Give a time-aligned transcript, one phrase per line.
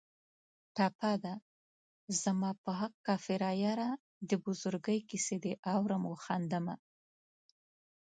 [0.75, 1.33] ټپه ده:
[2.21, 3.89] زما په حق کافره یاره
[4.29, 6.75] د بزرګۍ کیسې دې اورم و خاندمه